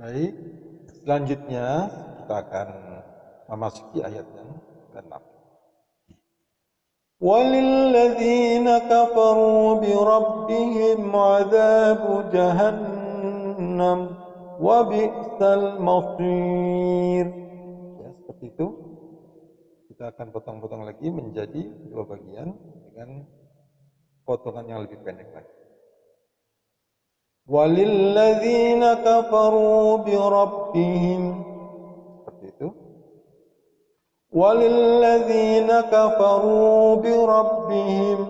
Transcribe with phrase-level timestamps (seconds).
[0.00, 0.32] Baik,
[1.04, 1.66] selanjutnya
[2.24, 2.68] kita akan
[3.50, 4.50] memasuki ayat yang
[4.96, 5.30] ke-6.
[7.20, 12.02] وللذين كفروا بربهم عذاب
[12.32, 13.98] جهنم
[14.60, 17.26] وبئس المصير
[18.00, 18.66] ya seperti itu
[19.92, 21.60] kita akan potong-potong lagi menjadi
[21.92, 22.56] dua bagian
[22.88, 23.28] dengan
[24.24, 25.52] potongan yang lebih pendek lagi
[27.49, 31.43] وللذين كفروا بربهم.
[34.33, 38.27] وللذين كفروا بربهم.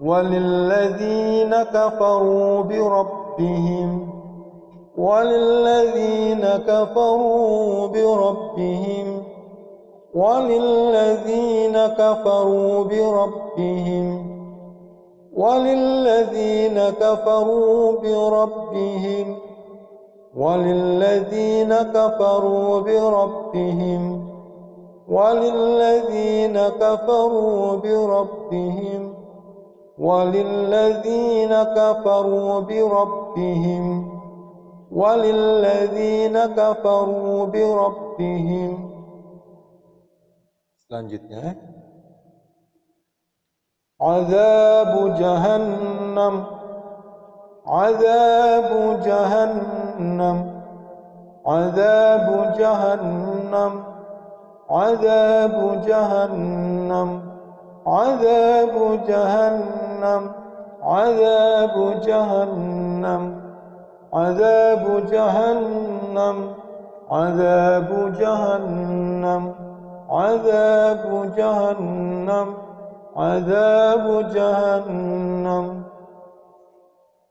[0.00, 4.10] وللذين كفروا بربهم.
[4.98, 9.22] وللذين كفروا بربهم.
[10.14, 14.35] وللذين كفروا بربهم.
[15.36, 19.38] وللذين كفروا بربهم
[20.36, 24.02] وللذين كفروا بربهم
[25.08, 29.14] وللذين كفروا بربهم
[29.98, 34.16] وللذين كفروا بربهم
[34.92, 38.72] وللذين كفروا بربهم.
[40.86, 41.75] Selanjutnya.
[44.00, 46.44] عذاب جهنم
[47.66, 50.62] عذاب جهنم
[51.46, 53.84] عذاب جهنم
[54.70, 57.22] عذاب جهنم
[57.86, 58.74] عذاب
[59.06, 60.32] جهنم
[60.86, 63.32] عذاب جهنم
[64.12, 66.54] عذاب جهنم
[67.10, 69.54] عذاب جهنم
[70.10, 72.65] عذاب جهنم.
[73.16, 74.04] Azab
[74.36, 75.88] jahannam.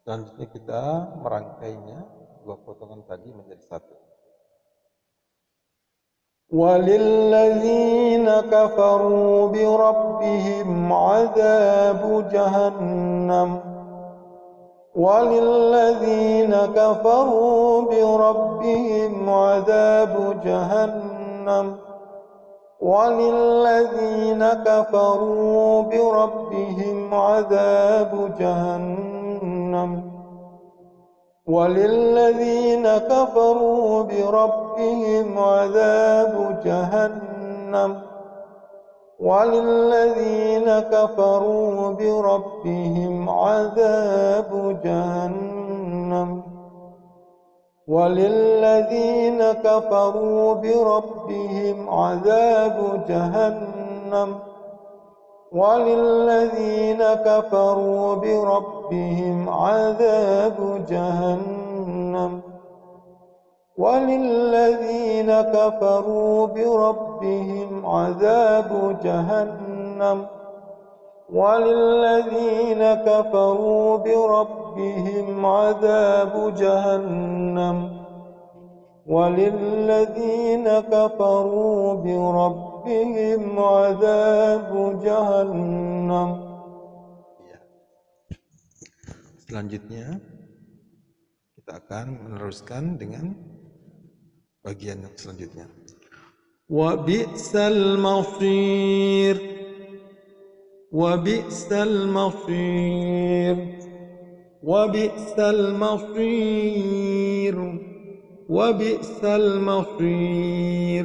[0.00, 0.82] Selanjutnya kita
[1.20, 2.00] merangkainya
[2.40, 4.06] dua potongan tadi menjadi satu.
[6.46, 12.02] وللذين كفروا بربهم عذاب
[12.32, 13.60] جهنم
[14.94, 21.85] وللذين كفروا بربهم عذاب جهنم
[22.80, 30.02] وللذين كفروا بربهم عذاب جهنم.
[31.46, 38.02] وللذين كفروا بربهم عذاب جهنم.
[39.20, 45.55] وللذين كفروا بربهم عذاب جهنم.
[47.88, 54.34] وللذين كفروا بربهم عذاب جهنم.
[55.52, 62.40] وللذين كفروا بربهم عذاب جهنم.
[63.78, 70.35] وللذين كفروا بربهم عذاب جهنم.
[71.31, 77.77] وللذين كفروا بربهم عذاب جهنم
[79.05, 84.71] وللذين كفروا بربهم عذاب
[85.03, 86.29] جهنم
[89.51, 90.15] Selanjutnya
[91.59, 93.35] kita akan meneruskan dengan
[94.63, 95.67] bagian yang selanjutnya.
[96.71, 99.35] Wa bi'sal masir
[100.96, 103.56] وبئس المصير.
[104.62, 106.74] وبئس المصير.
[108.48, 111.04] وبئس المصير.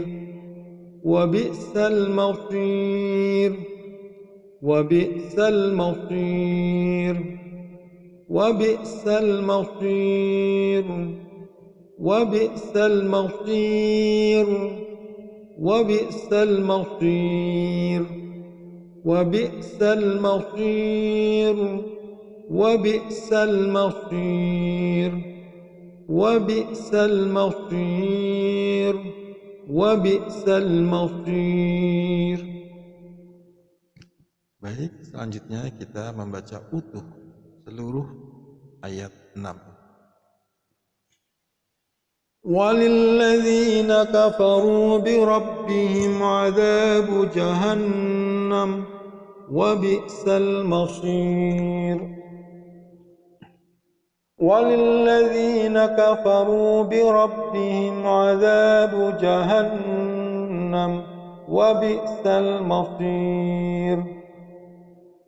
[1.04, 3.52] وبئس المصير.
[4.62, 7.16] وبئس المصير.
[8.30, 10.86] وبئس المصير.
[12.00, 14.48] وبئس المصير.
[15.60, 18.21] وبئس المصير.
[19.05, 21.57] وبئس المصير
[22.51, 25.13] وبئس المصير
[26.09, 28.95] وبئس المصير
[29.71, 32.57] وبئس المصير
[34.57, 37.07] Baik, selanjutnya kita membaca utuh
[37.63, 38.03] seluruh
[38.83, 39.70] ayat 6.
[42.52, 48.84] وللذين كفروا بربهم عذاب جهنم
[49.52, 51.98] وبئس المصير.
[54.40, 61.02] وللذين كفروا بربهم عذاب جهنم
[61.50, 64.04] وبئس المصير.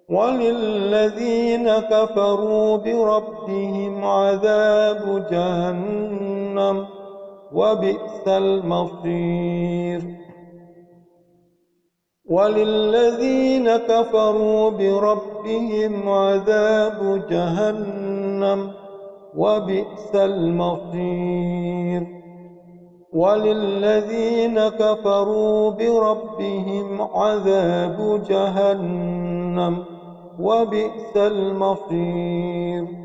[0.10, 7.02] وللذين كفروا بربهم عذاب جهنم
[7.53, 10.01] وبئس المصير.
[12.29, 18.71] وللذين كفروا بربهم عذاب جهنم
[19.38, 22.07] وبئس المصير.
[23.13, 29.85] وللذين كفروا بربهم عذاب جهنم
[30.39, 33.03] وبئس المصير.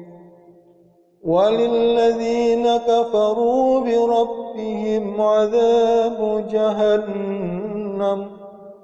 [1.24, 4.27] وللذين كفروا بربهم
[5.20, 8.26] عذاب جهنم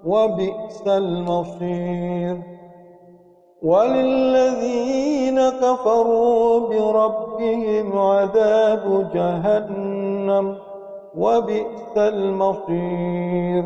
[0.04, 2.36] وبئس المصير.
[3.62, 10.56] وللذين كفروا بربهم عذاب جهنم
[11.16, 13.64] وبئس المصير.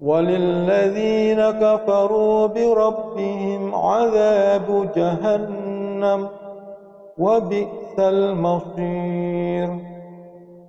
[0.00, 6.28] وللذين كفروا بربهم عذاب جهنم
[7.18, 9.93] وبئس المصير.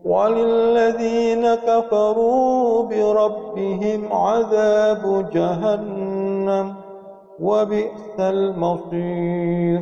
[0.06, 5.04] وللذين كفروا بربهم عذاب
[5.34, 6.76] جهنم
[7.40, 9.80] وبئس المصير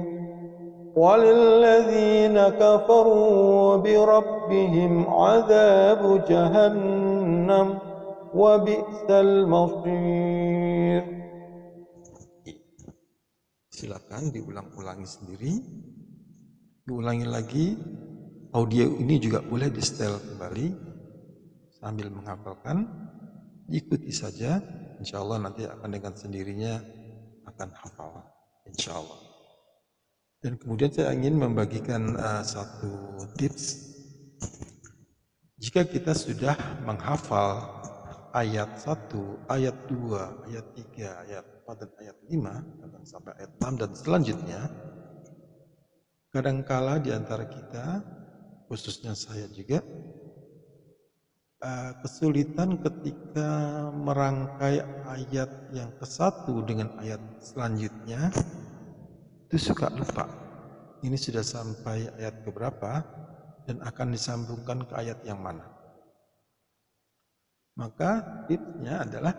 [0.96, 7.68] وللذين كفروا بربهم عذاب جهنم
[8.34, 11.04] وبئس المصير
[13.74, 15.60] Silakan diulang-ulangi sendiri.
[16.88, 17.68] Diulangi lagi.
[18.54, 20.68] Audio ini juga boleh di setel kembali
[21.74, 22.86] sambil menghafalkan.
[23.66, 24.62] Ikuti saja.
[25.02, 26.78] Insya Allah nanti akan dengan sendirinya
[27.50, 28.14] akan hafal.
[28.70, 29.18] Insya Allah.
[30.38, 33.90] Dan kemudian saya ingin membagikan uh, satu tips.
[35.58, 36.54] Jika kita sudah
[36.86, 37.58] menghafal
[38.38, 43.82] ayat 1, ayat 2, ayat 3, ayat 4 dan ayat 5, kadang sampai ayat 6
[43.82, 44.62] dan selanjutnya,
[46.30, 48.04] kadangkala di antara kita,
[48.74, 49.86] khususnya saya juga,
[51.62, 53.50] eh, kesulitan ketika
[53.94, 58.34] merangkai ayat yang ke satu dengan ayat selanjutnya,
[59.46, 60.26] itu suka lupa.
[61.06, 63.06] Ini sudah sampai ayat keberapa
[63.70, 65.70] dan akan disambungkan ke ayat yang mana.
[67.78, 69.38] Maka tipsnya adalah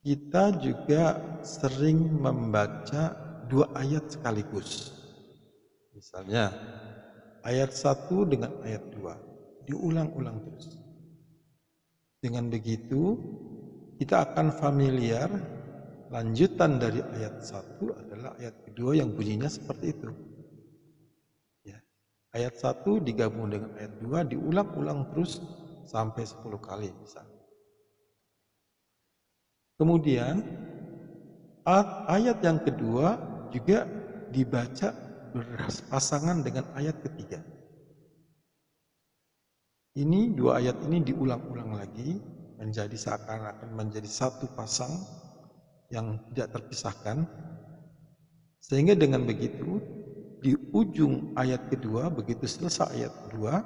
[0.00, 3.12] kita juga sering membaca
[3.44, 4.96] dua ayat sekaligus.
[5.92, 6.48] Misalnya
[7.42, 9.18] ayat satu dengan ayat dua
[9.66, 10.78] diulang-ulang terus.
[12.22, 13.18] Dengan begitu
[13.98, 15.30] kita akan familiar
[16.10, 20.10] lanjutan dari ayat satu adalah ayat kedua yang bunyinya seperti itu.
[21.66, 21.78] Ya.
[22.34, 25.42] Ayat satu digabung dengan ayat dua diulang-ulang terus
[25.82, 27.42] sampai 10 kali misalnya.
[29.82, 30.46] Kemudian
[32.06, 33.18] ayat yang kedua
[33.50, 33.82] juga
[34.30, 34.94] dibaca
[35.32, 37.40] berpasangan dengan ayat ketiga.
[39.92, 42.16] Ini dua ayat ini diulang-ulang lagi
[42.56, 44.92] menjadi seakan-akan menjadi satu pasang
[45.92, 47.28] yang tidak terpisahkan.
[48.62, 49.82] Sehingga dengan begitu
[50.40, 53.62] di ujung ayat kedua begitu selesai ayat kedua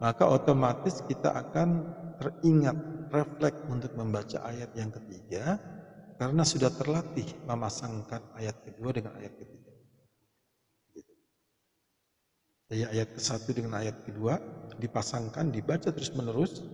[0.00, 2.76] maka otomatis kita akan teringat
[3.12, 5.60] refleks untuk membaca ayat yang ketiga
[6.16, 9.65] karena sudah terlatih memasangkan ayat kedua dengan ayat ketiga.
[12.66, 14.42] Jadi ayat ke satu dengan ayat kedua
[14.82, 16.66] dipasangkan, dibaca terus menerus.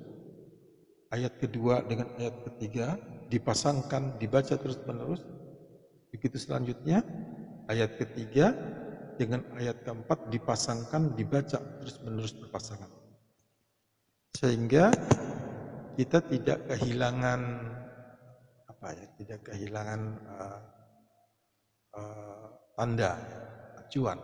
[1.13, 2.97] Ayat kedua dengan ayat ketiga
[3.29, 5.21] dipasangkan, dibaca terus menerus.
[6.09, 7.05] Begitu selanjutnya
[7.69, 8.57] ayat ketiga
[9.21, 13.03] dengan ayat keempat dipasangkan, dibaca terus menerus berpasangan
[14.43, 14.91] sehingga
[15.95, 17.41] kita tidak kehilangan
[18.67, 20.61] apa ya tidak kehilangan uh,
[21.95, 23.15] uh, tanda
[23.79, 24.19] acuan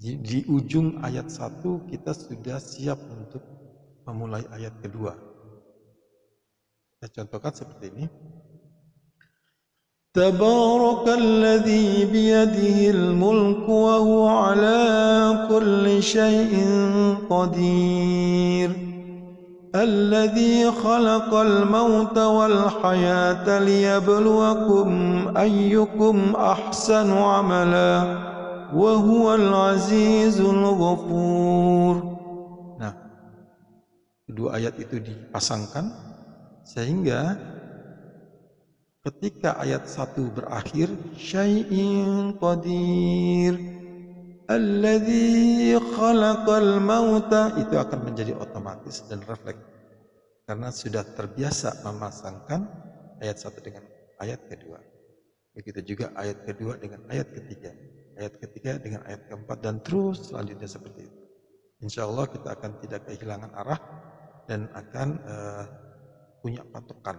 [0.00, 3.42] di, di ujung ayat satu kita sudah siap untuk
[4.04, 5.16] memulai ayat kedua
[6.96, 8.06] kita contohkan seperti ini
[10.16, 14.80] تبارك الذي بيده الملك وهو على
[15.48, 16.52] كل شيء
[17.30, 18.70] قدير
[19.74, 24.88] الذي خلق الموت والحياة ليبلوكم
[25.36, 27.96] أيكم أحسن عملا
[28.71, 31.95] Wahuwal azizul ghafur.
[32.79, 32.93] Nah
[34.27, 35.91] Kedua ayat itu dipasangkan
[36.63, 37.35] Sehingga
[39.01, 40.87] Ketika ayat satu berakhir
[41.17, 43.59] Syai'in qadir
[44.47, 49.63] Alladhi khalaqal mauta Itu akan menjadi otomatis dan refleks.
[50.47, 52.61] Karena sudah terbiasa memasangkan
[53.21, 53.83] Ayat satu dengan
[54.21, 54.77] ayat kedua.
[55.57, 57.73] Begitu juga ayat kedua dengan ayat ketiga
[58.21, 61.21] ayat ketiga dengan ayat keempat dan terus selanjutnya seperti itu.
[61.81, 63.81] Insya Allah kita akan tidak kehilangan arah
[64.45, 65.65] dan akan uh,
[66.45, 67.17] punya patokan,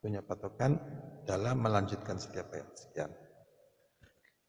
[0.00, 0.80] punya patokan
[1.28, 3.12] dalam melanjutkan setiap ayat sekian.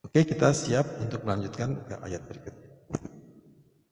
[0.01, 2.60] Oke, kita siap untuk melanjutkan ke ayat berikutnya.